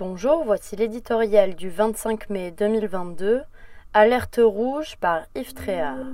[0.00, 3.42] Bonjour, voici l'éditorial du 25 mai 2022,
[3.92, 6.06] Alerte rouge par Yves Tréhard.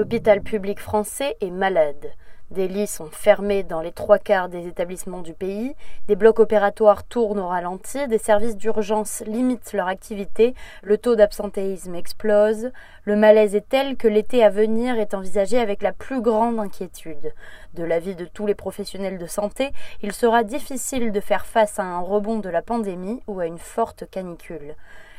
[0.00, 2.12] L'hôpital public français est malade.
[2.50, 5.74] Des lits sont fermés dans les trois quarts des établissements du pays,
[6.08, 11.94] des blocs opératoires tournent au ralenti, des services d'urgence limitent leur activité, le taux d'absentéisme
[11.94, 12.70] explose,
[13.04, 17.34] le malaise est tel que l'été à venir est envisagé avec la plus grande inquiétude.
[17.74, 19.70] De l'avis de tous les professionnels de santé,
[20.02, 23.58] il sera difficile de faire face à un rebond de la pandémie ou à une
[23.58, 24.76] forte canicule.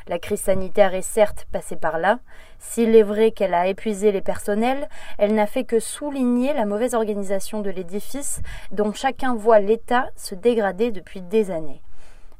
[0.08, 2.18] La crise sanitaire est certes passée par là.
[2.58, 4.88] S'il est vrai qu'elle a épuisé les personnels,
[5.18, 10.34] elle n'a fait que souligner la mauvaise organisation de l'édifice dont chacun voit l'état se
[10.34, 11.82] dégrader depuis des années.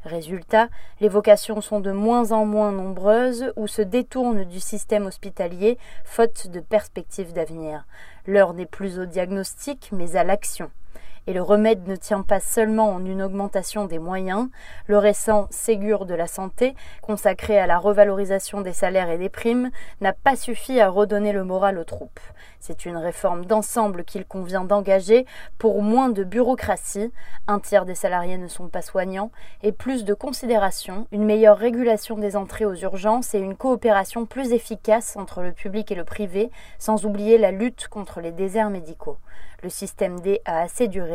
[0.05, 0.69] Résultat,
[1.01, 6.49] les vocations sont de moins en moins nombreuses ou se détournent du système hospitalier faute
[6.49, 7.85] de perspectives d'avenir.
[8.27, 10.71] L'heure n'est plus au diagnostic mais à l'action.
[11.27, 14.49] Et le remède ne tient pas seulement en une augmentation des moyens.
[14.87, 19.71] Le récent Ségur de la santé, consacré à la revalorisation des salaires et des primes,
[20.01, 22.21] n'a pas suffi à redonner le moral aux troupes.
[22.59, 25.27] C'est une réforme d'ensemble qu'il convient d'engager
[25.59, 27.13] pour moins de bureaucratie,
[27.46, 29.30] un tiers des salariés ne sont pas soignants,
[29.63, 34.52] et plus de considération, une meilleure régulation des entrées aux urgences et une coopération plus
[34.52, 39.18] efficace entre le public et le privé, sans oublier la lutte contre les déserts médicaux.
[39.63, 41.12] Le système D a assez duré,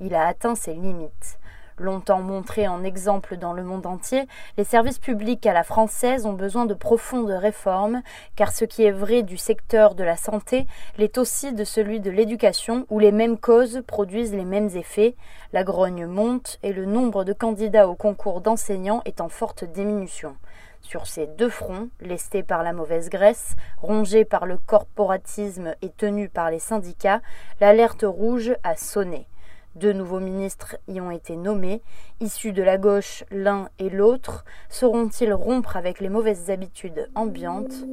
[0.00, 1.38] il a atteint ses limites.
[1.80, 4.26] Longtemps montré en exemple dans le monde entier,
[4.58, 8.02] les services publics à la française ont besoin de profondes réformes,
[8.36, 10.66] car ce qui est vrai du secteur de la santé
[10.98, 15.16] l'est aussi de celui de l'éducation, où les mêmes causes produisent les mêmes effets.
[15.54, 20.36] La grogne monte et le nombre de candidats au concours d'enseignants est en forte diminution.
[20.82, 26.30] Sur ces deux fronts, lestés par la mauvaise graisse, rongés par le corporatisme et tenus
[26.30, 27.22] par les syndicats,
[27.58, 29.26] l'alerte rouge a sonné.
[29.76, 31.82] Deux nouveaux ministres y ont été nommés.
[32.20, 37.84] Issus de la gauche, l'un et l'autre, sauront-ils rompre avec les mauvaises habitudes ambiantes?